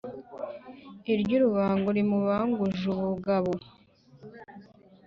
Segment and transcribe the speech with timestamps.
[1.13, 3.51] iry’urubango rimubanguje ubugabo.